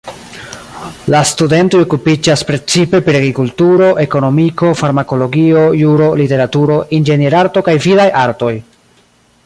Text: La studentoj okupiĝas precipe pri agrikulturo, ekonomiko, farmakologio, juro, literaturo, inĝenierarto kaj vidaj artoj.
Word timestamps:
La 1.13 1.19
studentoj 1.31 1.81
okupiĝas 1.87 2.43
precipe 2.51 3.01
pri 3.09 3.19
agrikulturo, 3.19 3.91
ekonomiko, 4.05 4.71
farmakologio, 4.81 5.65
juro, 5.83 6.09
literaturo, 6.23 6.79
inĝenierarto 7.01 7.67
kaj 7.69 7.79
vidaj 7.87 8.09
artoj. 8.27 8.53